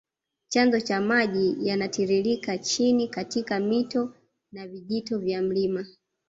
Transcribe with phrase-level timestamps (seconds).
[0.47, 4.13] Chanzo cha maji yanatiririke chini katika mito
[4.51, 5.85] na vijito vya mlima